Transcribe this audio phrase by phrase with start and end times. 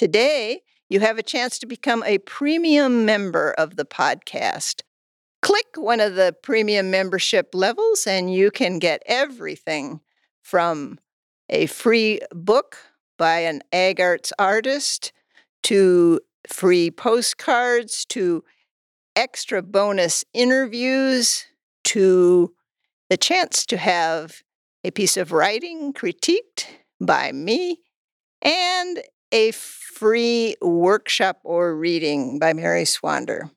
[0.00, 4.80] Today, you have a chance to become a premium member of the podcast.
[5.42, 10.00] Click one of the premium membership levels, and you can get everything
[10.40, 10.98] from
[11.50, 12.78] a free book
[13.18, 15.12] by an ag arts artist
[15.64, 18.42] to free postcards to
[19.14, 21.44] extra bonus interviews
[21.84, 22.54] to
[23.10, 24.42] the chance to have
[24.82, 26.64] a piece of writing critiqued
[27.02, 27.80] by me
[28.40, 33.50] and a free workshop or reading by Mary Swander.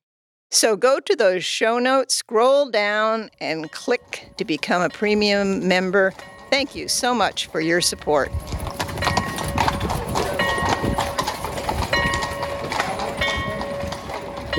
[0.51, 6.13] So go to those show notes, scroll down, and click to become a premium member.
[6.51, 8.31] Thank you so much for your support.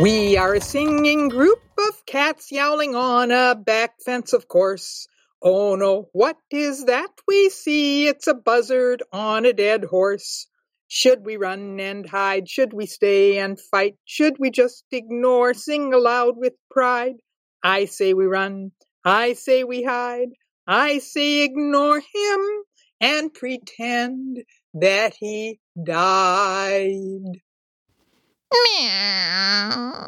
[0.02, 5.06] We are a singing group of cats yowling on a back fence, of course.
[5.40, 8.08] Oh no, what is that we see?
[8.08, 10.48] It's a buzzard on a dead horse.
[10.88, 12.48] Should we run and hide?
[12.48, 13.96] Should we stay and fight?
[14.04, 15.54] Should we just ignore?
[15.54, 17.16] Sing aloud with pride.
[17.62, 18.72] I say we run.
[19.04, 20.28] I say we hide.
[20.66, 22.40] I say ignore him
[23.00, 27.40] and pretend that he died.
[28.78, 30.00] Meow.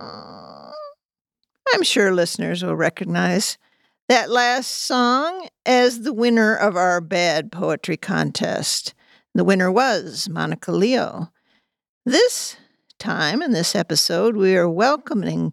[1.75, 3.59] I'm sure listeners will recognize
[4.09, 8.95] that last song as the winner of our bad poetry contest.
[9.37, 11.31] The winner was Monica Leo.
[12.07, 12.57] This
[12.99, 15.53] time in this episode, we are welcoming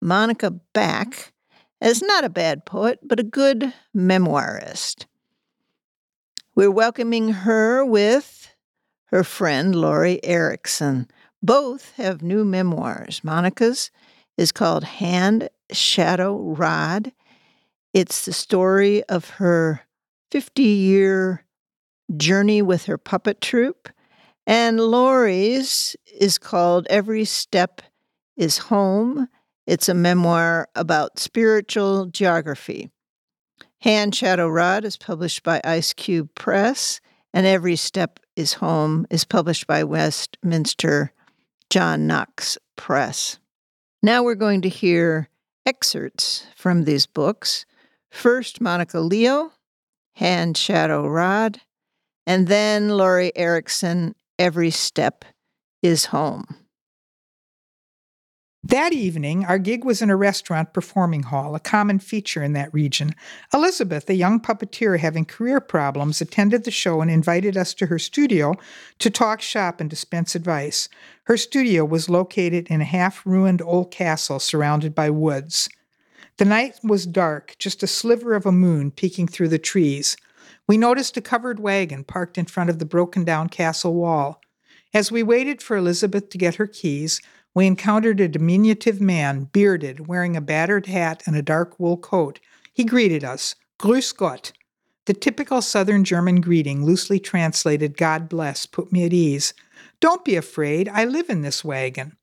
[0.00, 1.32] Monica back
[1.80, 5.06] as not a bad poet, but a good memoirist.
[6.54, 8.54] We're welcoming her with
[9.06, 11.08] her friend Lori Erickson.
[11.42, 13.24] Both have new memoirs.
[13.24, 13.90] Monica's
[14.36, 17.10] is called Hand, Shadow, Rod.
[17.92, 19.80] It's the story of her
[20.30, 21.43] 50 year
[22.16, 23.88] journey with her puppet troupe.
[24.46, 27.82] And Lori's is called Every Step
[28.36, 29.28] is Home.
[29.66, 32.90] It's a memoir about spiritual geography.
[33.80, 37.00] Hand Shadow Rod is published by Ice Cube Press,
[37.32, 41.12] and Every Step is Home is published by Westminster
[41.70, 43.38] John Knox Press.
[44.02, 45.28] Now we're going to hear
[45.66, 47.64] excerpts from these books.
[48.10, 49.52] First, Monica Leo,
[50.14, 51.60] Hand Shadow Rod,
[52.26, 55.24] and then Lori Erickson, Every Step
[55.82, 56.64] is Home.
[58.66, 62.72] That evening, our gig was in a restaurant performing hall, a common feature in that
[62.72, 63.14] region.
[63.52, 67.98] Elizabeth, a young puppeteer having career problems, attended the show and invited us to her
[67.98, 68.54] studio
[69.00, 70.88] to talk shop and dispense advice.
[71.24, 75.68] Her studio was located in a half ruined old castle surrounded by woods.
[76.38, 80.16] The night was dark, just a sliver of a moon peeking through the trees.
[80.66, 84.40] We noticed a covered wagon parked in front of the broken down castle wall.
[84.94, 87.20] As we waited for Elizabeth to get her keys,
[87.54, 92.40] we encountered a diminutive man, bearded, wearing a battered hat and a dark wool coat.
[92.72, 94.52] He greeted us, Grüß Gott.
[95.06, 99.52] The typical southern German greeting, loosely translated God bless, put me at ease.
[100.00, 102.16] Don't be afraid, I live in this wagon.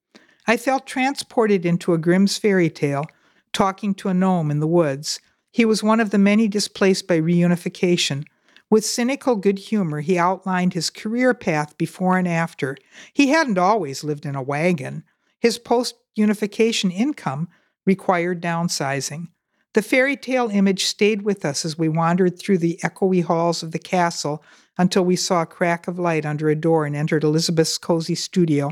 [0.48, 3.06] I felt transported into a Grimm's fairy tale,
[3.54, 5.20] talking to a gnome in the woods.
[5.52, 8.26] He was one of the many displaced by reunification.
[8.70, 12.78] With cynical good humor, he outlined his career path before and after.
[13.14, 15.04] He hadn't always lived in a wagon.
[15.40, 17.50] His post unification income
[17.86, 19.28] required downsizing.
[19.74, 23.72] The fairy tale image stayed with us as we wandered through the echoey halls of
[23.72, 24.44] the castle
[24.78, 28.72] until we saw a crack of light under a door and entered Elizabeth's cozy studio.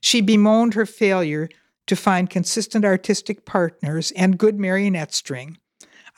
[0.00, 1.48] She bemoaned her failure
[1.86, 5.58] to find consistent artistic partners and good marionette string.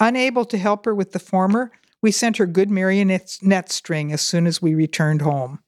[0.01, 4.47] Unable to help her with the former, we sent her good marionette string as soon
[4.47, 5.61] as we returned home.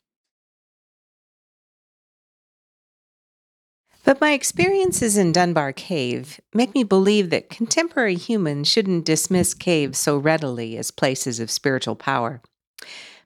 [4.05, 9.99] But my experiences in Dunbar Cave make me believe that contemporary humans shouldn't dismiss caves
[9.99, 12.43] so readily as places of spiritual power.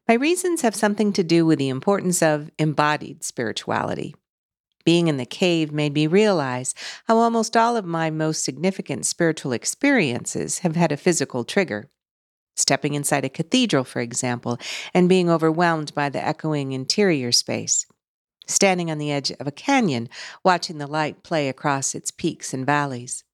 [0.06, 4.15] My reasons have something to do with the importance of embodied spirituality.
[4.87, 6.75] Being in the cave made me realize
[7.06, 11.91] how almost all of my most significant spiritual experiences have had a physical trigger.
[12.55, 14.59] Stepping inside a cathedral, for example,
[14.94, 17.85] and being overwhelmed by the echoing interior space
[18.47, 20.09] standing on the edge of a canyon,
[20.44, 23.25] watching the light play across its peaks and valleys,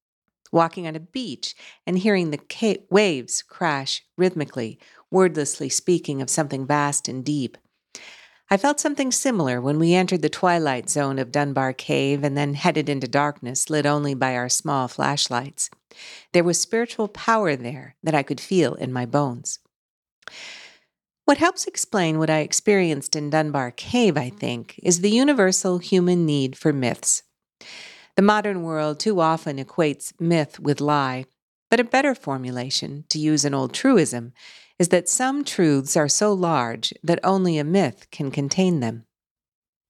[0.51, 1.55] walking on a beach
[1.87, 4.79] and hearing the ca- waves crash rhythmically,
[5.11, 7.59] wordlessly speaking of something vast and deep.
[8.53, 12.53] I felt something similar when we entered the twilight zone of Dunbar Cave and then
[12.53, 15.71] headed into darkness lit only by our small flashlights.
[16.35, 19.59] There was spiritual power there that I could feel in my bones.
[21.25, 26.27] What helps explain what I experienced in Dunbar Cave, I think, is the universal human
[26.27, 27.23] need for myths.
[28.17, 31.25] The modern world too often equates myth with lie,
[31.71, 34.35] but a better formulation, to use an old truism,
[34.83, 39.05] is that some truths are so large that only a myth can contain them.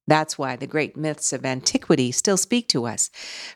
[0.06, 3.09] That's why the great myths of antiquity still speak to us,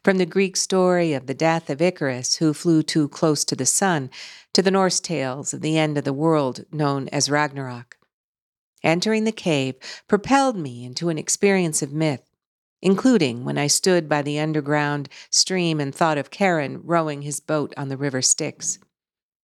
[0.02, 3.66] from the Greek story of the death of Icarus, who flew too close to the
[3.66, 4.08] sun,
[4.54, 7.98] to the Norse tales of the end of the world known as Ragnarok.
[8.82, 9.74] Entering the cave
[10.08, 12.22] propelled me into an experience of myth,
[12.80, 17.74] including when I stood by the underground stream and thought of Charon rowing his boat
[17.76, 18.78] on the river Styx.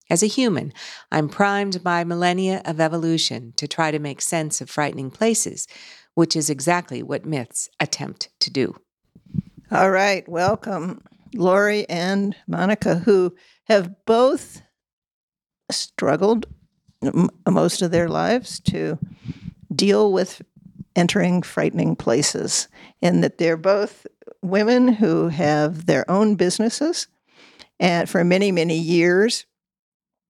[0.09, 0.73] As a human,
[1.11, 5.67] I'm primed by millennia of evolution to try to make sense of frightening places
[6.15, 8.75] which is exactly what myths attempt to do.
[9.71, 11.03] All right, welcome,
[11.33, 13.35] Lori and Monica, who
[13.65, 14.61] have both
[15.71, 16.45] struggled
[17.49, 18.99] most of their lives to
[19.75, 20.41] deal with
[20.95, 22.67] entering frightening places,
[23.01, 24.05] and that they're both
[24.43, 27.07] women who have their own businesses
[27.79, 29.45] and for many, many years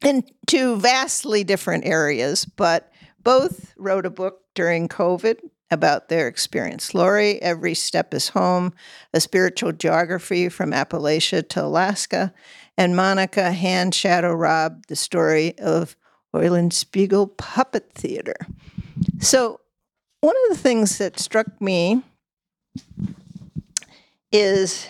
[0.04, 2.92] in two vastly different areas, but
[3.24, 5.40] both wrote a book during COVID
[5.72, 6.94] about their experience.
[6.94, 8.74] Lori, Every Step is Home,
[9.14, 12.34] a spiritual geography from Appalachia to Alaska,
[12.78, 15.96] and Monica, Hand Shadow Rod, the story of
[16.34, 18.36] Eulenspiegel Puppet Theater.
[19.20, 19.60] So,
[20.22, 22.02] one of the things that struck me
[24.32, 24.88] is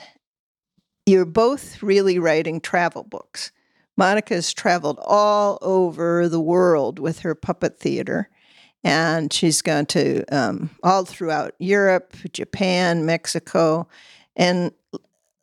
[1.06, 3.51] you're both really writing travel books.
[3.98, 8.30] Monica's traveled all over the world with her puppet theater
[8.84, 13.88] and she's gone to um, all throughout Europe, Japan, Mexico,
[14.36, 14.72] and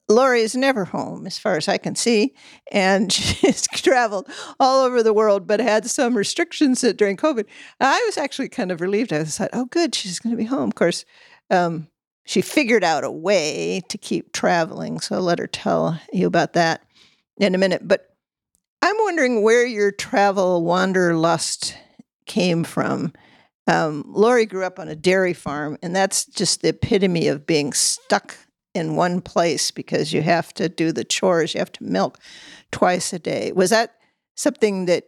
[0.09, 2.35] Lori is never home, as far as I can see,
[2.73, 7.47] and she's traveled all over the world, but had some restrictions during COVID.
[7.81, 9.13] I was actually kind of relieved.
[9.13, 10.69] I thought, oh, good, she's going to be home.
[10.69, 11.05] Of course,
[11.49, 11.89] um,
[12.27, 16.53] she figured out a way to keep traveling, so I'll let her tell you about
[16.55, 16.83] that
[17.39, 17.87] in a minute.
[17.87, 18.10] But
[18.91, 21.77] I'm wondering where your travel wanderlust
[22.27, 23.13] came from
[23.71, 27.73] um, Lori grew up on a dairy farm, and that's just the epitome of being
[27.73, 28.37] stuck
[28.75, 32.19] in one place because you have to do the chores, you have to milk
[32.73, 33.53] twice a day.
[33.53, 33.95] Was that
[34.35, 35.05] something that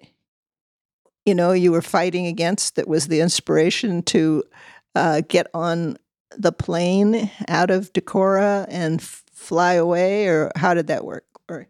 [1.27, 2.77] you know you were fighting against?
[2.77, 4.45] That was the inspiration to
[4.95, 5.97] uh, get on
[6.37, 11.25] the plane out of Decorah and fly away, or how did that work?
[11.49, 11.67] Or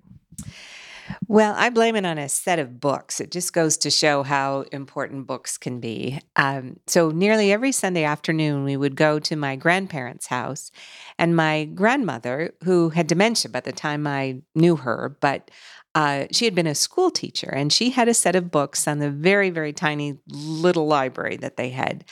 [1.28, 3.20] well, I blame it on a set of books.
[3.20, 6.20] It just goes to show how important books can be.
[6.36, 10.70] Um, so, nearly every Sunday afternoon, we would go to my grandparents' house,
[11.18, 15.50] and my grandmother, who had dementia by the time I knew her, but
[15.94, 18.98] uh, she had been a school teacher and she had a set of books on
[18.98, 22.04] the very, very tiny little library that they had.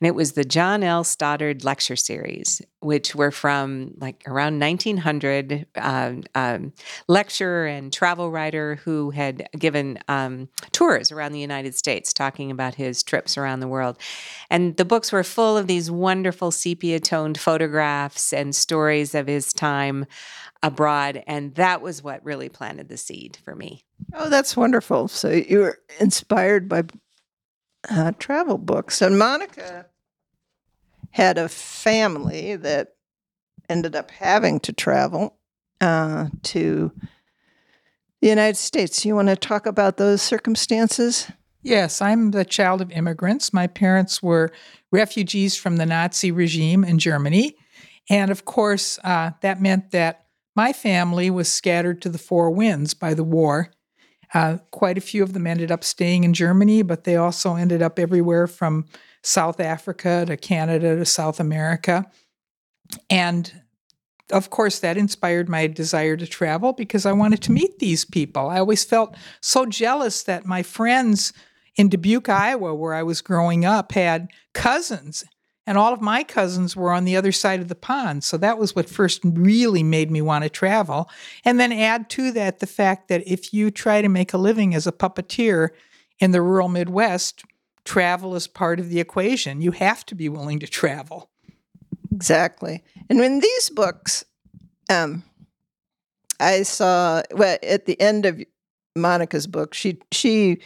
[0.00, 1.04] And it was the John L.
[1.04, 6.72] Stoddard lecture series, which were from like around 1900, um, um,
[7.08, 12.74] lecturer and travel writer who had given um, tours around the United States talking about
[12.74, 13.98] his trips around the world.
[14.50, 19.52] And the books were full of these wonderful sepia toned photographs and stories of his
[19.52, 20.06] time
[20.62, 21.22] abroad.
[21.26, 23.82] And that was what really planted the seed for me.
[24.14, 25.08] Oh, that's wonderful.
[25.08, 26.84] So you were inspired by
[27.90, 29.02] uh, travel books.
[29.02, 29.86] And Monica
[31.10, 32.94] had a family that
[33.68, 35.36] ended up having to travel
[35.80, 36.92] uh, to
[38.20, 39.04] the United States.
[39.04, 41.30] You want to talk about those circumstances?
[41.62, 43.52] Yes, I'm the child of immigrants.
[43.52, 44.52] My parents were
[44.92, 47.56] refugees from the Nazi regime in Germany.
[48.08, 50.25] And of course, uh, that meant that
[50.56, 53.70] my family was scattered to the four winds by the war.
[54.34, 57.82] Uh, quite a few of them ended up staying in Germany, but they also ended
[57.82, 58.86] up everywhere from
[59.22, 62.10] South Africa to Canada to South America.
[63.08, 63.62] And
[64.32, 68.48] of course, that inspired my desire to travel because I wanted to meet these people.
[68.48, 71.32] I always felt so jealous that my friends
[71.76, 75.24] in Dubuque, Iowa, where I was growing up, had cousins
[75.66, 78.22] and all of my cousins were on the other side of the pond.
[78.22, 81.10] So that was what first really made me want to travel.
[81.44, 84.74] And then add to that the fact that if you try to make a living
[84.74, 85.70] as a puppeteer
[86.20, 87.44] in the rural Midwest,
[87.84, 89.60] travel is part of the equation.
[89.60, 91.30] You have to be willing to travel.
[92.12, 92.82] Exactly.
[93.10, 94.24] And in these books,
[94.88, 95.24] um,
[96.38, 98.40] I saw well at the end of
[98.94, 100.58] Monica's book, she she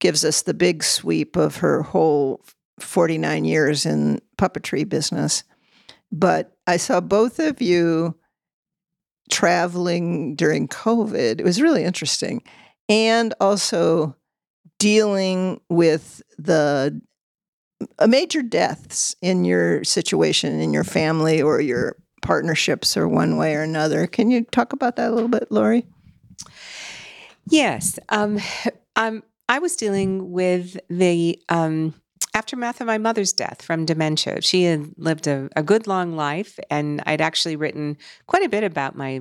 [0.00, 2.44] gives us the big sweep of her whole
[2.82, 5.44] 49 years in puppetry business.
[6.10, 8.16] But I saw both of you
[9.30, 11.40] traveling during COVID.
[11.40, 12.42] It was really interesting.
[12.88, 14.16] And also
[14.78, 17.00] dealing with the
[18.06, 23.62] major deaths in your situation, in your family, or your partnerships, or one way or
[23.62, 24.06] another.
[24.06, 25.86] Can you talk about that a little bit, Lori?
[27.50, 27.98] Yes.
[28.08, 28.38] Um,
[28.96, 31.94] um, I was dealing with the um,
[32.48, 34.40] aftermath of my mother's death from dementia.
[34.40, 38.64] She had lived a, a good long life, and I'd actually written quite a bit
[38.64, 39.20] about my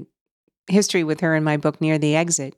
[0.69, 2.57] history with her in my book, Near the Exit.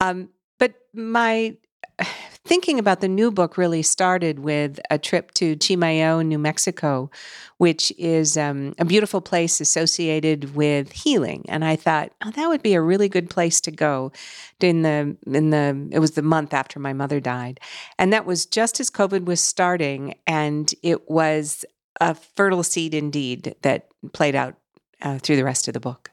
[0.00, 1.56] Um, but my
[2.44, 7.10] thinking about the new book really started with a trip to Chimayo, New Mexico,
[7.58, 11.44] which is um, a beautiful place associated with healing.
[11.48, 14.12] And I thought, oh, that would be a really good place to go.
[14.60, 17.60] In the in the it was the month after my mother died,
[17.98, 21.66] and that was just as COVID was starting, and it was
[22.00, 24.54] a fertile seed indeed that played out
[25.02, 26.10] uh, through the rest of the book.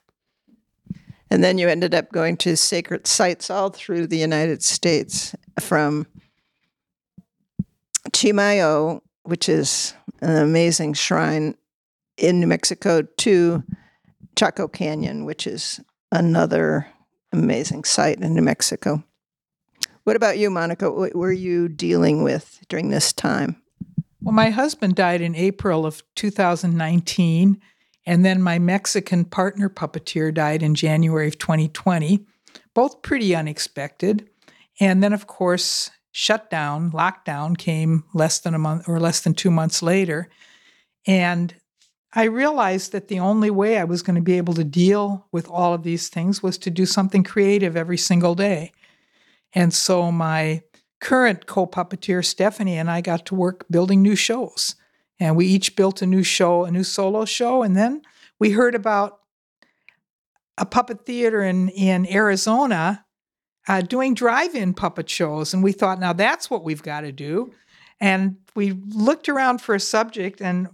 [1.32, 6.06] And then you ended up going to sacred sites all through the United States from
[8.10, 11.56] Chimayo, which is an amazing shrine
[12.18, 13.64] in New Mexico, to
[14.36, 15.80] Chaco Canyon, which is
[16.12, 16.88] another
[17.32, 19.02] amazing site in New Mexico.
[20.04, 20.92] What about you, Monica?
[20.92, 23.56] What were you dealing with during this time?
[24.20, 27.62] Well, my husband died in April of 2019,
[28.06, 32.26] and then my Mexican partner puppeteer died in January of 2020,
[32.74, 34.28] both pretty unexpected.
[34.80, 39.52] And then, of course, shutdown, lockdown came less than a month or less than two
[39.52, 40.30] months later.
[41.06, 41.54] And
[42.14, 45.48] I realized that the only way I was going to be able to deal with
[45.48, 48.74] all of these things was to do something creative every single day.
[49.54, 50.62] And so my
[51.00, 54.76] current co puppeteer, Stephanie, and I got to work building new shows.
[55.22, 57.62] And we each built a new show, a new solo show.
[57.62, 58.02] And then
[58.40, 59.20] we heard about
[60.58, 63.06] a puppet theater in, in Arizona
[63.68, 65.54] uh, doing drive in puppet shows.
[65.54, 67.54] And we thought, now that's what we've got to do.
[68.00, 70.70] And we looked around for a subject, and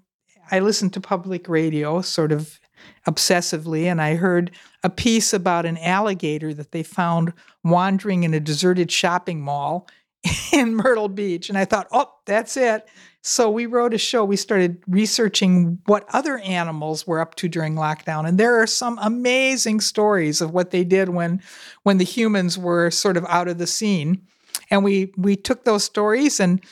[0.50, 2.58] I listened to public radio sort of
[3.06, 4.52] obsessively, and I heard
[4.82, 7.34] a piece about an alligator that they found
[7.66, 9.90] wandering in a deserted shopping mall
[10.54, 11.50] in Myrtle Beach.
[11.50, 12.88] And I thought, oh, that's it.
[13.22, 14.24] So we wrote a show.
[14.24, 18.98] We started researching what other animals were up to during lockdown, and there are some
[19.02, 21.42] amazing stories of what they did when
[21.84, 24.22] when the humans were sort of out of the scene.
[24.72, 26.64] And we we took those stories and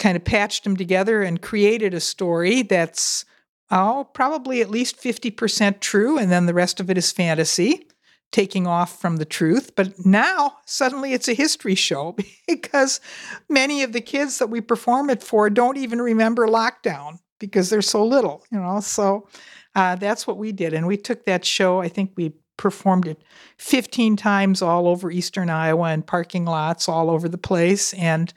[0.00, 3.24] kind of patched them together and created a story that's
[3.70, 7.86] oh probably at least 50% true and then the rest of it is fantasy
[8.32, 9.74] taking off from the truth.
[9.76, 12.16] But now suddenly it's a history show
[12.48, 13.00] because
[13.48, 17.82] many of the kids that we perform it for don't even remember lockdown because they're
[17.82, 18.80] so little, you know.
[18.80, 19.28] So
[19.74, 20.74] uh, that's what we did.
[20.74, 23.22] And we took that show, I think we performed it
[23.58, 27.92] 15 times all over eastern Iowa and parking lots all over the place.
[27.94, 28.32] And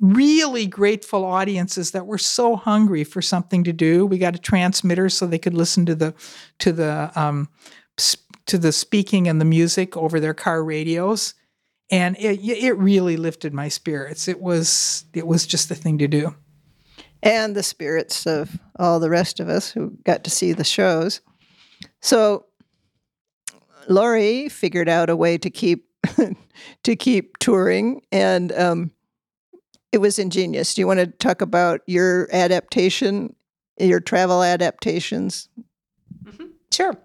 [0.00, 4.04] really grateful audiences that were so hungry for something to do.
[4.04, 6.14] We got a transmitter so they could listen to the
[6.58, 7.48] to the um,
[8.48, 11.34] to the speaking and the music over their car radios
[11.90, 14.28] and it it really lifted my spirits.
[14.28, 16.34] It was it was just the thing to do.
[17.22, 21.20] And the spirits of all the rest of us who got to see the shows.
[22.00, 22.46] So
[23.88, 25.88] Lori figured out a way to keep
[26.82, 28.90] to keep touring and um,
[29.90, 30.74] it was ingenious.
[30.74, 33.34] Do you want to talk about your adaptation
[33.80, 35.48] your travel adaptations
[36.78, 36.96] Sure.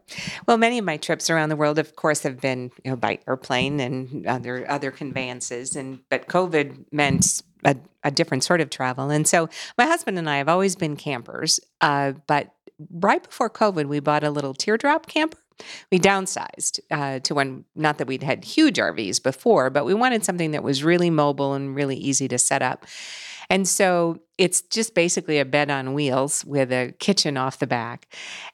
[0.48, 3.18] Well, many of my trips around the world, of course, have been you know by
[3.28, 9.10] airplane and other other conveyances, and but COVID meant a, a different sort of travel.
[9.10, 12.54] And so, my husband and I have always been campers, uh, but
[12.92, 15.40] right before COVID, we bought a little teardrop camper.
[15.92, 20.24] We downsized uh, to one, not that we'd had huge RVs before, but we wanted
[20.24, 22.86] something that was really mobile and really easy to set up.
[23.54, 28.12] And so it's just basically a bed on wheels with a kitchen off the back.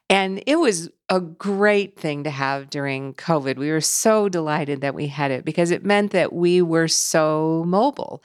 [0.10, 3.56] And it was a great thing to have during COVID.
[3.56, 7.64] We were so delighted that we had it because it meant that we were so
[7.66, 8.22] mobile.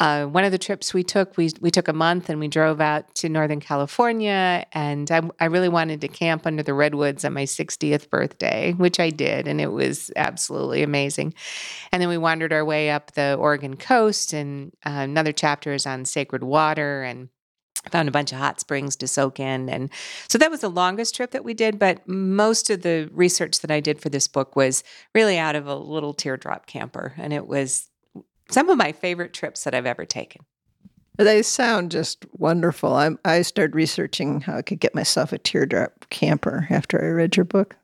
[0.00, 2.80] Uh, one of the trips we took, we we took a month and we drove
[2.80, 7.32] out to Northern California, and I, I really wanted to camp under the redwoods on
[7.32, 11.32] my 60th birthday, which I did, and it was absolutely amazing.
[11.92, 15.86] And then we wandered our way up the Oregon coast, and uh, another chapter is
[15.86, 17.28] on sacred water and
[17.90, 19.90] found a bunch of hot springs to soak in and
[20.26, 23.70] so that was the longest trip that we did but most of the research that
[23.70, 24.82] i did for this book was
[25.14, 27.90] really out of a little teardrop camper and it was
[28.50, 30.42] some of my favorite trips that I've ever taken.
[31.16, 32.92] They sound just wonderful.
[32.94, 37.36] I, I started researching how I could get myself a teardrop camper after I read
[37.36, 37.76] your book.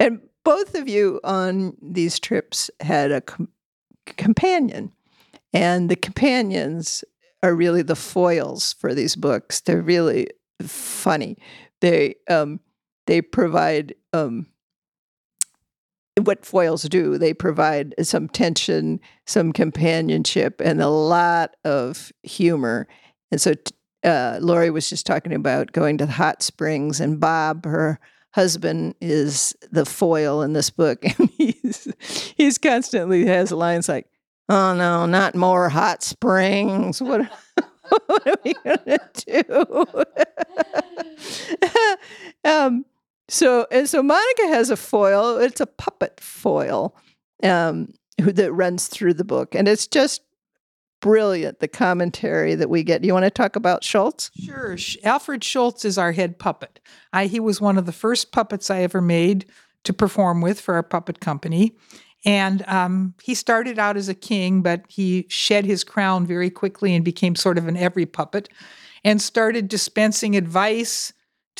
[0.00, 3.48] And both of you on these trips had a com-
[4.06, 4.92] companion.
[5.52, 7.04] And the companions
[7.42, 9.60] are really the foils for these books.
[9.60, 10.28] They're really
[10.62, 11.36] funny.
[11.80, 12.60] They um,
[13.06, 14.46] they provide um,
[16.20, 17.18] what foils do.
[17.18, 22.86] They provide some tension, some companionship, and a lot of humor.
[23.30, 23.54] And so
[24.04, 27.98] uh, Lori was just talking about going to the hot springs, and Bob, her
[28.32, 31.88] husband, is the foil in this book, and he's
[32.36, 34.06] he's constantly has lines like,
[34.48, 37.00] "Oh no, not more hot springs!
[37.00, 37.30] What?"
[38.06, 39.94] what are we gonna do?
[42.44, 42.84] um,
[43.32, 45.38] so and so Monica has a foil.
[45.38, 46.94] It's a puppet foil
[47.42, 50.22] um, who, that runs through the book, and it's just
[51.00, 51.60] brilliant.
[51.60, 53.02] The commentary that we get.
[53.02, 54.30] Do you want to talk about Schultz?
[54.38, 54.76] Sure.
[55.02, 56.78] Alfred Schultz is our head puppet.
[57.12, 59.46] I, he was one of the first puppets I ever made
[59.84, 61.74] to perform with for our puppet company.
[62.24, 66.94] And um, he started out as a king, but he shed his crown very quickly
[66.94, 68.48] and became sort of an every puppet
[69.02, 71.12] and started dispensing advice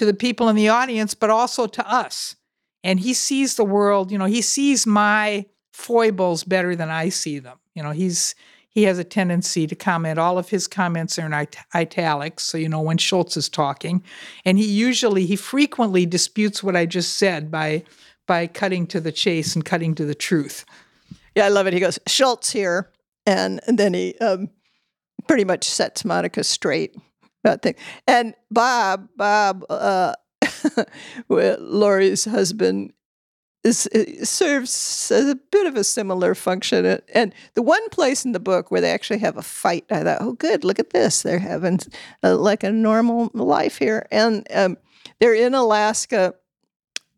[0.03, 2.35] to the people in the audience, but also to us.
[2.83, 7.39] And he sees the world, you know, he sees my foibles better than I see
[7.39, 7.59] them.
[7.77, 8.35] You know, he's
[8.69, 10.19] he has a tendency to comment.
[10.19, 14.03] All of his comments are in it- italics, so you know when Schultz is talking,
[14.45, 17.85] and he usually he frequently disputes what I just said by
[18.27, 20.65] by cutting to the chase and cutting to the truth.
[21.37, 21.75] Yeah, I love it.
[21.75, 22.91] He goes Schultz here,
[23.25, 24.51] and, and then he um,
[25.29, 26.97] pretty much sets Monica straight
[27.45, 27.79] about things.
[28.07, 30.15] And Bob, Bob, uh,
[31.29, 32.93] Lori's husband,
[33.65, 37.01] is, is, serves as a bit of a similar function.
[37.15, 40.19] And the one place in the book where they actually have a fight, I thought,
[40.21, 41.23] oh, good, look at this.
[41.23, 41.79] They're having
[42.23, 44.07] a, like a normal life here.
[44.11, 44.79] And um,
[45.21, 46.35] they're in Alaska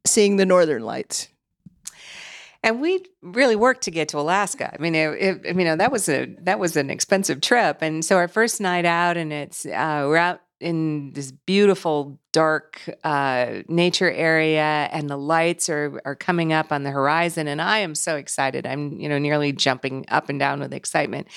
[0.06, 1.28] seeing the northern lights.
[2.64, 4.72] And we really worked to get to Alaska.
[4.72, 7.82] I mean, it, it, you know, that was a that was an expensive trip.
[7.82, 12.80] And so our first night out, and it's uh, we're out in this beautiful dark
[13.04, 17.78] uh, nature area and the lights are, are coming up on the horizon and i
[17.78, 18.66] am so excited.
[18.66, 21.28] I'm you know nearly jumping up and down with excitement.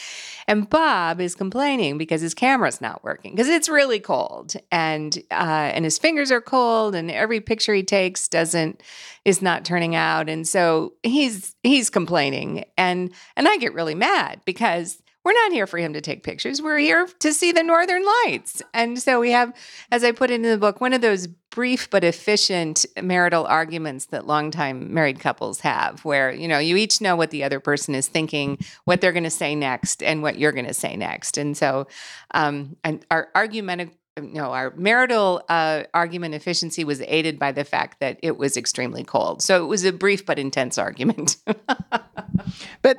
[0.47, 5.71] And bob is complaining because his camera's not working because it's really cold and uh,
[5.73, 8.81] and his fingers are cold and every picture he takes doesn't
[9.25, 14.41] is not turning out and so he's he's complaining and and i get really mad
[14.45, 16.61] because we're not here for him to take pictures.
[16.61, 18.61] We're here to see the northern lights.
[18.73, 19.53] And so we have,
[19.91, 24.05] as I put it in the book, one of those brief but efficient marital arguments
[24.05, 27.93] that longtime married couples have, where you know you each know what the other person
[27.93, 31.37] is thinking, what they're going to say next, and what you're going to say next.
[31.37, 31.87] And so,
[32.33, 37.99] um, and our argument no, our marital uh, argument efficiency was aided by the fact
[37.99, 39.41] that it was extremely cold.
[39.41, 41.35] So it was a brief but intense argument.
[42.81, 42.97] but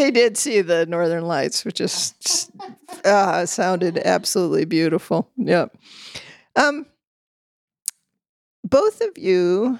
[0.00, 2.50] they did see the northern lights, which just
[3.04, 5.30] uh, sounded absolutely beautiful.
[5.36, 5.76] Yep.
[6.56, 6.86] Um,
[8.64, 9.78] both of you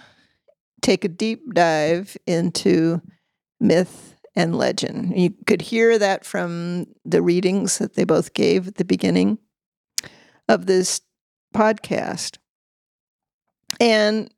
[0.82, 3.00] take a deep dive into
[3.60, 5.18] myth and legend.
[5.18, 9.38] You could hear that from the readings that they both gave at the beginning
[10.48, 11.00] of this
[11.54, 12.36] podcast.
[13.78, 14.32] And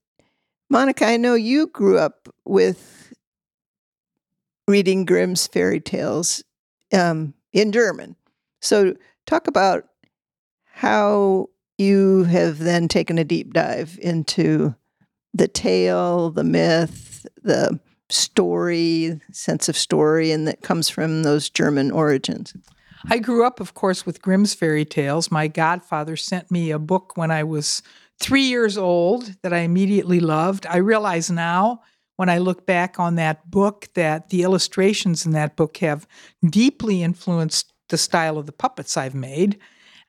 [0.70, 3.01] Monica, I know you grew up with
[4.72, 6.42] reading Grimm's fairy tales
[6.94, 8.16] um, in German.
[8.62, 8.94] So,
[9.26, 9.84] talk about
[10.64, 14.74] how you have then taken a deep dive into
[15.34, 21.90] the tale, the myth, the story, sense of story, and that comes from those German
[21.90, 22.54] origins.
[23.10, 25.30] I grew up, of course, with Grimm's fairy tales.
[25.30, 27.82] My godfather sent me a book when I was
[28.20, 30.64] three years old that I immediately loved.
[30.66, 31.82] I realize now
[32.16, 36.06] when I look back on that book that the illustrations in that book have
[36.44, 39.58] deeply influenced the style of the puppets I've made.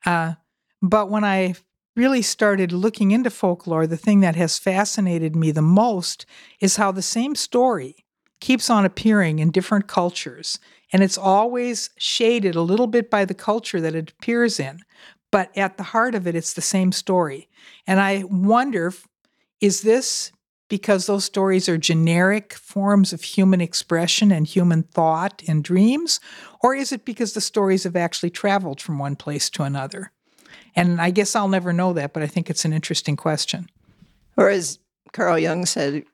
[0.06, 0.34] Uh,
[0.82, 1.56] but when I
[1.96, 6.26] really started looking into folklore, the thing that has fascinated me the most
[6.60, 7.96] is how the same story
[8.40, 10.60] keeps on appearing in different cultures.
[10.92, 14.80] And it's always shaded a little bit by the culture that it appears in.
[15.32, 17.50] But at the heart of it, it's the same story.
[17.88, 18.94] And I wonder
[19.62, 20.32] is this
[20.74, 26.20] because those stories are generic forms of human expression and human thought and dreams?
[26.62, 30.12] Or is it because the stories have actually traveled from one place to another?
[30.76, 33.70] And I guess I'll never know that, but I think it's an interesting question.
[34.36, 34.80] Or as
[35.12, 36.06] Carl Jung said,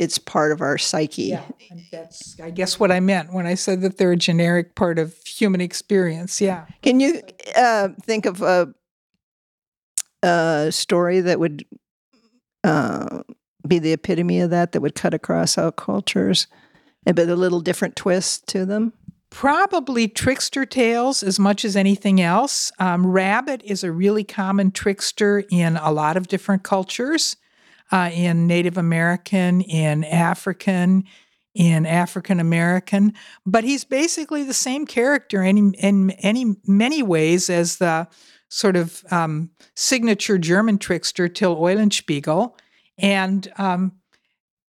[0.00, 1.22] it's part of our psyche.
[1.22, 1.44] Yeah,
[1.92, 5.14] that's I guess what I meant when I said that they're a generic part of
[5.24, 6.40] human experience.
[6.40, 6.66] Yeah.
[6.82, 7.22] Can you
[7.54, 8.74] uh, think of a,
[10.24, 11.64] a story that would
[12.64, 13.22] uh,
[13.68, 16.46] be the epitome of that that would cut across all cultures,
[17.06, 18.92] and but a little different twist to them?
[19.30, 22.72] Probably trickster tales as much as anything else.
[22.78, 27.36] Um, rabbit is a really common trickster in a lot of different cultures,
[27.92, 31.04] uh, in Native American, in African,
[31.54, 33.12] in African American.
[33.44, 38.08] But he's basically the same character in, in any many ways as the
[38.48, 42.54] sort of um, signature German trickster Till Eulenspiegel,
[42.98, 43.92] and um,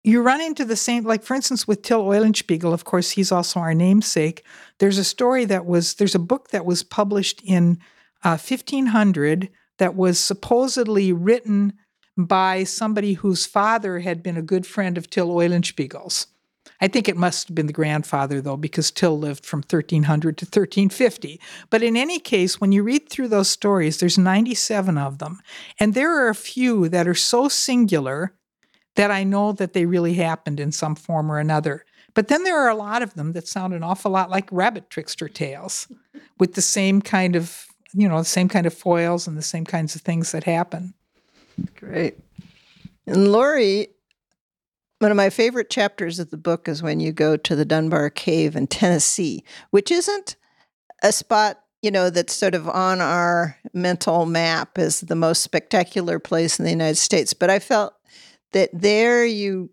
[0.02, 3.60] you run into the same, like for instance, with Till Eulenspiegel, of course, he's also
[3.60, 4.44] our namesake.
[4.78, 7.78] There's a story that was, there's a book that was published in
[8.24, 11.74] uh, 1500 that was supposedly written
[12.16, 16.26] by somebody whose father had been a good friend of Till Eulenspiegel's.
[16.80, 20.44] I think it must have been the grandfather, though, because Till lived from 1300 to
[20.44, 21.40] 1350.
[21.68, 25.40] But in any case, when you read through those stories, there's 97 of them.
[25.78, 28.34] And there are a few that are so singular
[28.96, 31.84] that I know that they really happened in some form or another.
[32.14, 34.90] But then there are a lot of them that sound an awful lot like rabbit
[34.90, 35.86] trickster tales
[36.38, 39.64] with the same kind of, you know, the same kind of foils and the same
[39.64, 40.94] kinds of things that happen.
[41.76, 42.18] Great.
[43.06, 43.88] And Lori,
[45.00, 48.10] one of my favorite chapters of the book is when you go to the Dunbar
[48.10, 50.36] Cave in Tennessee, which isn't
[51.02, 56.18] a spot, you know, that's sort of on our mental map as the most spectacular
[56.18, 57.32] place in the United States.
[57.32, 57.94] But I felt
[58.52, 59.70] that there you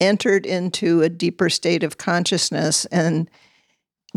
[0.00, 3.30] entered into a deeper state of consciousness and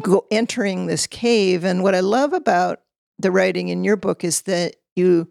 [0.02, 2.82] go entering this cave and what i love about
[3.20, 5.30] the writing in your book is that you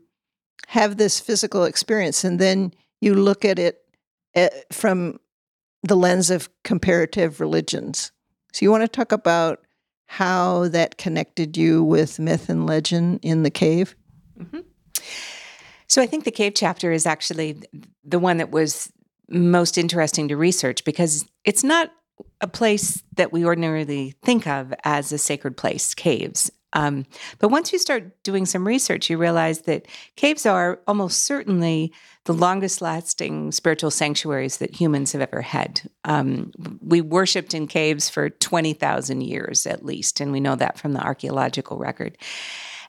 [0.69, 3.84] have this physical experience and then you look at it
[4.73, 5.19] from
[5.83, 8.13] the lens of comparative religions
[8.53, 9.61] so you want to talk about
[10.07, 13.95] how that connected you with myth and legend in the cave
[14.39, 14.61] mm-hmm.
[15.95, 17.63] So I think the cave chapter is actually
[18.03, 18.93] the one that was
[19.29, 21.93] most interesting to research because it's not
[22.41, 26.51] a place that we ordinarily think of as a sacred place, caves.
[26.75, 27.07] Um,
[27.39, 31.93] but once you start doing some research, you realize that caves are almost certainly
[32.25, 35.83] the longest lasting spiritual sanctuaries that humans have ever had.
[36.05, 40.93] Um, we worshiped in caves for 20,000 years at least, and we know that from
[40.93, 42.19] the archaeological record.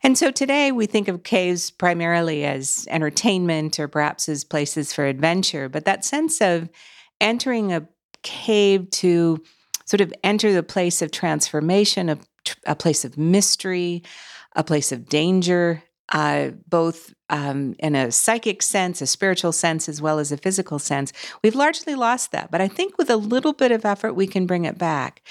[0.04, 5.06] And so today we think of caves primarily as entertainment or perhaps as places for
[5.06, 6.70] adventure, but that sense of
[7.20, 7.88] entering a
[8.22, 9.42] cave to
[9.86, 12.18] sort of enter the place of transformation, a,
[12.66, 14.04] a place of mystery,
[14.56, 20.02] a place of danger, uh, both um, in a psychic sense, a spiritual sense, as
[20.02, 21.12] well as a physical sense.
[21.44, 24.46] We've largely lost that, but I think with a little bit of effort, we can
[24.46, 25.24] bring it back.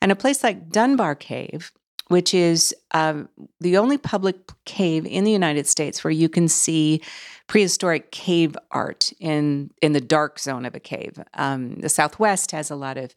[0.00, 1.72] And a place like Dunbar Cave,
[2.08, 3.28] which is um,
[3.60, 7.02] the only public cave in the United States where you can see
[7.46, 11.18] prehistoric cave art in in the dark zone of a cave.
[11.34, 13.14] Um, the Southwest has a lot of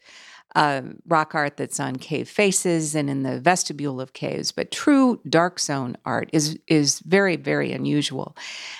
[0.56, 5.20] uh, rock art that's on cave faces and in the vestibule of caves, but true
[5.28, 8.36] dark zone art is is very very unusual,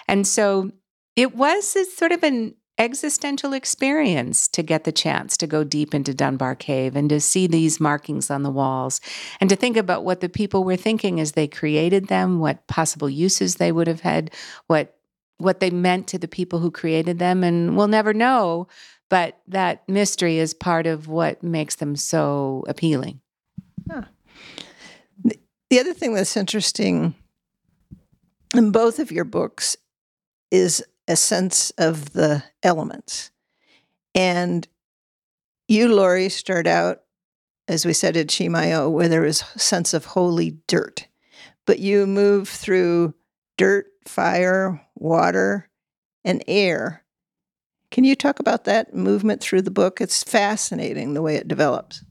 [0.08, 0.72] and so
[1.14, 6.12] it was sort of an existential experience to get the chance to go deep into
[6.12, 9.00] Dunbar Cave and to see these markings on the walls
[9.40, 13.08] and to think about what the people were thinking as they created them, what possible
[13.08, 14.30] uses they would have had,
[14.66, 14.92] what
[15.38, 18.66] what they meant to the people who created them and we'll never know,
[19.08, 23.20] but that mystery is part of what makes them so appealing.
[23.90, 24.02] Huh.
[25.68, 27.14] The other thing that's interesting
[28.54, 29.76] in both of your books
[30.50, 33.30] is a sense of the elements.
[34.14, 34.66] And
[35.68, 37.02] you, Lori, start out,
[37.68, 41.08] as we said at Chimayo, where there is a sense of holy dirt.
[41.66, 43.14] But you move through
[43.58, 45.68] dirt, fire, water,
[46.24, 47.02] and air.
[47.96, 50.02] Can you talk about that movement through the book?
[50.02, 52.04] It's fascinating the way it develops.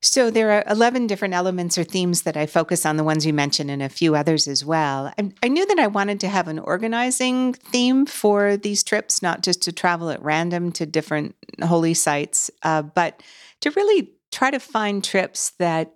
[0.00, 3.34] So there are 11 different elements or themes that I focus on, the ones you
[3.34, 5.12] mentioned, and a few others as well.
[5.18, 9.42] I, I, knew that I wanted to have an organizing theme for these trips, not
[9.42, 13.22] just to travel at random to different holy sites, uh, but
[13.60, 15.92] to really try to find trips that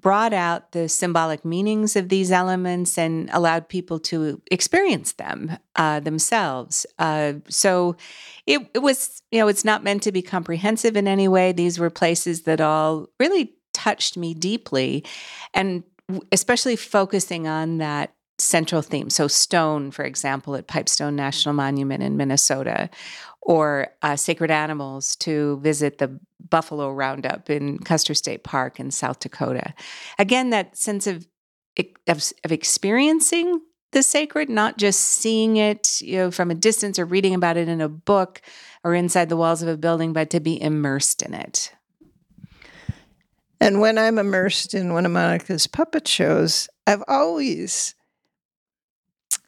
[0.00, 6.00] brought out the symbolic meanings of these elements and allowed people to experience them uh,
[6.00, 6.86] themselves.
[6.98, 7.96] Uh, so
[8.46, 11.52] it, it was, you know, it's not meant to be comprehensive in any way.
[11.52, 15.04] These were places that all really touched me deeply.
[15.52, 15.82] And
[16.32, 19.10] especially focusing on that central theme.
[19.10, 22.88] So, stone, for example, at Pipestone National Monument in Minnesota,
[23.42, 26.20] or uh, sacred animals to visit the
[26.50, 29.72] buffalo roundup in Custer State Park in South Dakota.
[30.18, 31.26] Again, that sense of,
[32.06, 33.60] of, of experiencing
[33.92, 37.68] the sacred, not just seeing it, you know, from a distance or reading about it
[37.68, 38.42] in a book
[38.84, 41.72] or inside the walls of a building, but to be immersed in it.
[43.60, 47.94] And when I'm immersed in one of Monica's puppet shows, I've always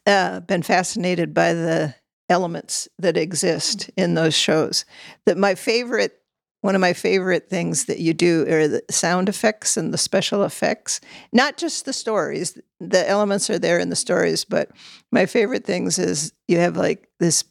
[0.05, 1.95] uh, been fascinated by the
[2.29, 4.85] elements that exist in those shows.
[5.25, 6.19] That my favorite,
[6.61, 10.43] one of my favorite things that you do are the sound effects and the special
[10.43, 11.01] effects,
[11.33, 12.57] not just the stories.
[12.79, 14.69] The elements are there in the stories, but
[15.11, 17.43] my favorite things is you have like this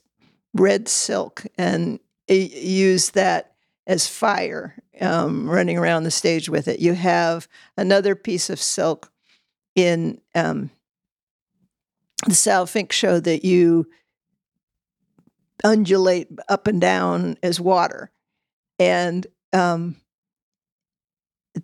[0.55, 3.55] red silk and use that
[3.87, 6.81] as fire um, running around the stage with it.
[6.81, 9.11] You have another piece of silk
[9.75, 10.71] in um,
[12.27, 13.87] the Sal Fink show that you
[15.65, 18.11] undulate up and down as water.
[18.79, 19.97] And um,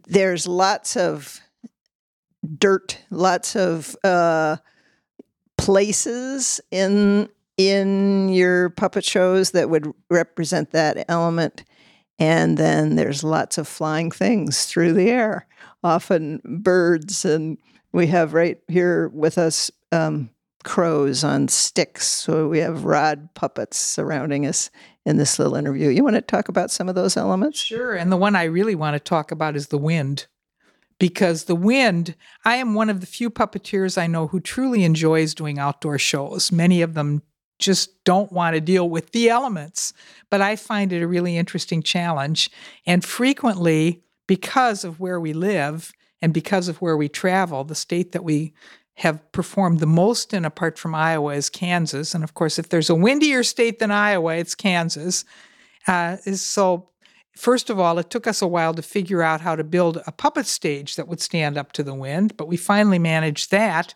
[0.06, 1.40] there's lots of
[2.58, 4.56] dirt, lots of uh,
[5.56, 11.64] places in in your puppet shows that would represent that element.
[12.18, 15.46] And then there's lots of flying things through the air,
[15.82, 17.24] often birds.
[17.24, 17.56] And
[17.92, 20.28] we have right here with us um,
[20.66, 22.06] crows on sticks.
[22.06, 24.68] So we have rod puppets surrounding us
[25.06, 25.88] in this little interview.
[25.88, 27.60] You want to talk about some of those elements?
[27.60, 27.94] Sure.
[27.94, 30.26] And the one I really want to talk about is the wind.
[30.98, 35.34] Because the wind, I am one of the few puppeteers I know who truly enjoys
[35.34, 36.50] doing outdoor shows.
[36.50, 37.22] Many of them
[37.58, 39.92] just don't want to deal with the elements.
[40.30, 42.50] But I find it a really interesting challenge.
[42.86, 48.12] And frequently, because of where we live and because of where we travel, the state
[48.12, 48.52] that we
[48.96, 52.14] have performed the most in, apart from Iowa, is Kansas.
[52.14, 55.24] And of course, if there's a windier state than Iowa, it's Kansas.
[55.86, 56.90] Uh, so.
[57.36, 60.10] First of all, it took us a while to figure out how to build a
[60.10, 63.94] puppet stage that would stand up to the wind, but we finally managed that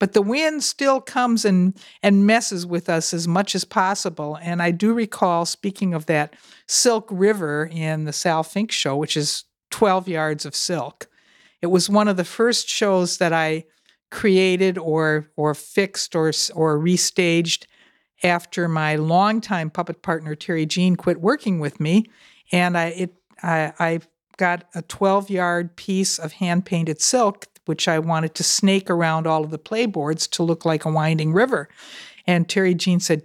[0.00, 4.36] but the wind still comes and and messes with us as much as possible.
[4.42, 6.34] And I do recall speaking of that
[6.66, 11.08] Silk River in the Sal Fink show, which is 12 yards of silk.
[11.62, 13.66] It was one of the first shows that I
[14.10, 17.66] created or or fixed or or restaged
[18.22, 22.06] after my longtime puppet partner Terry Jean quit working with me,
[22.52, 24.00] and I it I, I
[24.36, 29.28] got a 12 yard piece of hand painted silk which I wanted to snake around
[29.28, 31.68] all of the playboards to look like a winding river.
[32.26, 33.22] And Terry Jean said,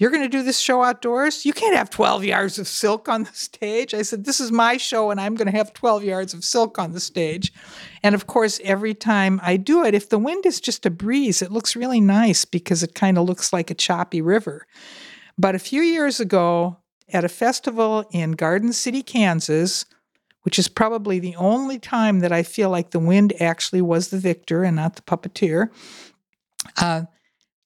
[0.00, 1.44] You're going to do this show outdoors?
[1.44, 3.92] You can't have 12 yards of silk on the stage.
[3.92, 6.78] I said, This is my show, and I'm going to have 12 yards of silk
[6.78, 7.52] on the stage.
[8.02, 11.42] And of course, every time I do it, if the wind is just a breeze,
[11.42, 14.66] it looks really nice because it kind of looks like a choppy river.
[15.36, 16.78] But a few years ago,
[17.12, 19.84] at a festival in Garden City, Kansas,
[20.44, 24.18] which is probably the only time that I feel like the wind actually was the
[24.18, 25.68] victor and not the puppeteer.
[26.78, 27.02] Uh,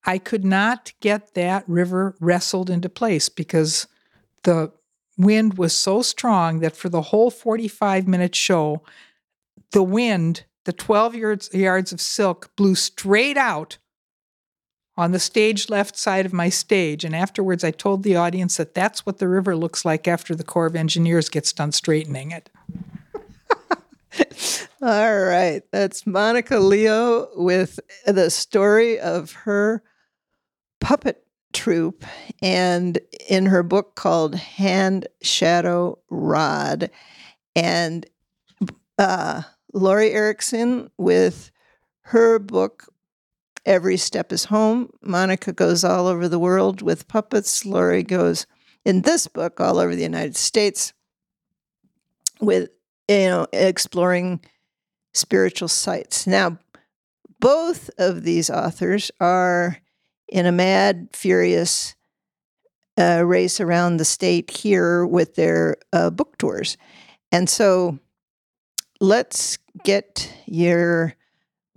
[0.05, 3.87] I could not get that river wrestled into place because
[4.43, 4.71] the
[5.17, 8.83] wind was so strong that for the whole 45 minute show,
[9.71, 13.77] the wind, the 12 yards, yards of silk, blew straight out
[14.97, 17.03] on the stage left side of my stage.
[17.03, 20.43] And afterwards, I told the audience that that's what the river looks like after the
[20.43, 22.49] Corps of Engineers gets done straightening it.
[24.81, 25.63] All right.
[25.71, 29.83] That's Monica Leo with the story of her
[30.85, 32.05] puppet troupe
[32.43, 36.91] and in her book called Hand Shadow Rod.
[37.55, 38.05] And
[38.99, 39.41] uh,
[39.73, 41.49] Lori Erickson with
[42.01, 42.93] her book
[43.65, 44.91] Every Step is Home.
[45.01, 47.65] Monica goes all over the world with puppets.
[47.65, 48.45] Lori goes
[48.85, 50.93] in this book all over the United States
[52.39, 52.69] with
[53.07, 54.39] you know exploring
[55.15, 56.27] spiritual sites.
[56.27, 56.59] Now,
[57.39, 59.79] both of these authors are
[60.27, 61.95] in a mad, furious
[62.97, 66.77] uh, race around the state here with their uh, book tours.
[67.31, 67.99] And so
[68.99, 71.13] let's get your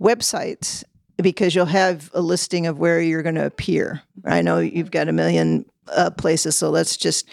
[0.01, 0.83] websites
[1.17, 4.01] because you'll have a listing of where you're going to appear.
[4.25, 7.27] I know you've got a million uh, places, so let's just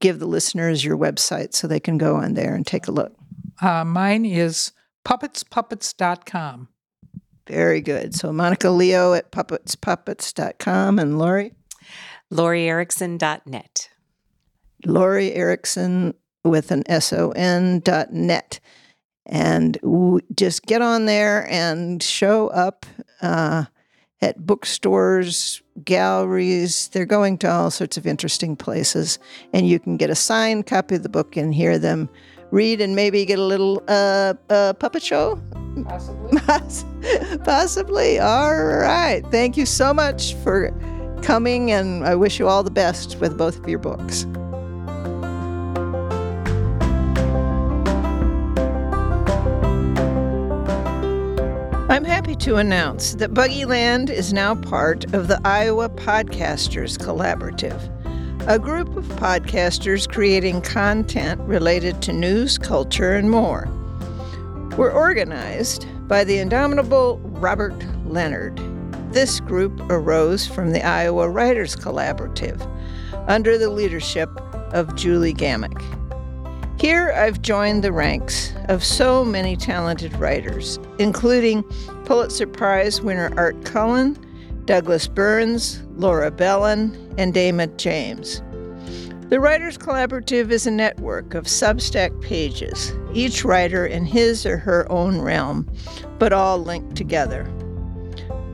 [0.00, 3.14] give the listeners your website so they can go on there and take a look.
[3.62, 4.72] Uh, mine is
[5.06, 6.68] puppetspuppets.com.
[7.50, 8.14] Very good.
[8.14, 11.52] So Monica Leo at puppetspuppets.com and Lori?
[12.32, 13.90] LoriErickson.net.
[14.86, 18.60] Lori Erickson with an S-O-N dot net.
[19.26, 22.86] And w- just get on there and show up
[23.20, 23.64] uh,
[24.22, 26.86] at bookstores, galleries.
[26.92, 29.18] They're going to all sorts of interesting places.
[29.52, 32.08] And you can get a signed copy of the book and hear them
[32.50, 35.40] read and maybe get a little uh, uh, puppet show?
[35.84, 36.40] Possibly.
[37.44, 38.18] Possibly.
[38.18, 39.22] All right.
[39.30, 40.70] Thank you so much for
[41.22, 44.26] coming, and I wish you all the best with both of your books.
[51.90, 57.99] I'm happy to announce that Buggy Land is now part of the Iowa Podcasters Collaborative
[58.46, 63.68] a group of podcasters creating content related to news, culture, and more.
[64.78, 67.76] We're organized by the indomitable Robert
[68.06, 68.58] Leonard.
[69.12, 72.66] This group arose from the Iowa Writers Collaborative
[73.28, 74.30] under the leadership
[74.72, 75.80] of Julie Gammack.
[76.80, 81.62] Here I've joined the ranks of so many talented writers, including
[82.06, 84.16] Pulitzer Prize winner Art Cullen,
[84.64, 88.42] Douglas Burns, Laura Belin, and Damon James.
[89.30, 94.90] The Writers Collaborative is a network of Substack pages, each writer in his or her
[94.90, 95.70] own realm,
[96.18, 97.48] but all linked together.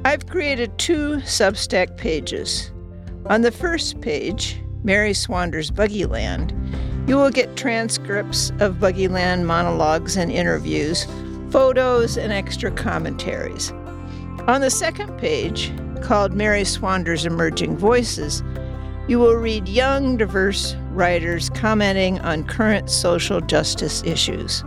[0.05, 2.71] I've created two Substack pages.
[3.27, 6.55] On the first page, Mary Swander's Buggy Land,
[7.09, 11.07] you will get transcripts of Buggy Land monologues and interviews,
[11.51, 13.73] photos, and extra commentaries.
[14.47, 15.73] On the second page,
[16.07, 18.45] called Mary Swander's Emerging Voices,
[19.09, 24.63] you will read young, diverse writers commenting on current social justice issues.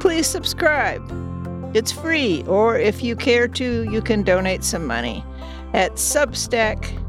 [0.00, 1.02] Please subscribe.
[1.76, 5.22] It's free, or if you care to, you can donate some money
[5.74, 7.00] at substack.com.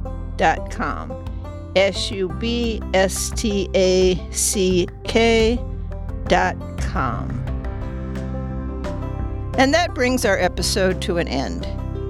[1.77, 5.57] S U B S T A C K
[6.27, 7.29] dot com.
[9.57, 11.65] And that brings our episode to an end.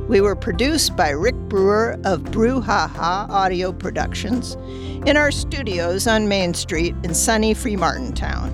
[0.08, 4.54] We were produced by Rick Brewer of Brouhaha Audio Productions
[5.08, 8.54] in our studios on Main Street in sunny Freemartintown.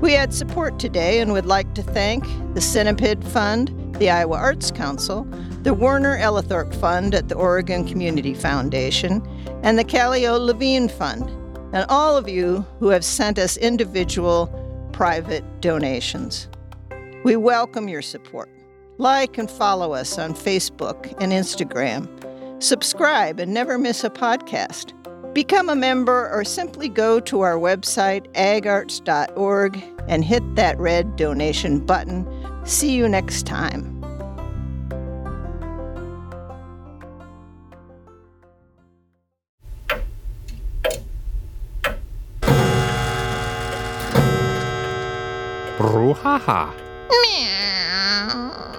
[0.00, 4.70] We had support today and would like to thank the Centipede Fund, the Iowa Arts
[4.70, 5.24] Council,
[5.62, 9.26] the Warner Ellithorpe Fund at the Oregon Community Foundation,
[9.64, 11.28] and the Callio Levine Fund,
[11.74, 14.46] and all of you who have sent us individual
[14.92, 16.48] private donations.
[17.24, 18.48] We welcome your support.
[19.00, 22.06] Like and follow us on Facebook and Instagram.
[22.62, 24.92] Subscribe and never miss a podcast.
[25.32, 31.78] Become a member or simply go to our website, agarts.org, and hit that red donation
[31.86, 32.26] button.
[32.66, 33.96] See you next time.
[45.78, 46.74] Brouhaha.
[47.08, 48.69] Meow.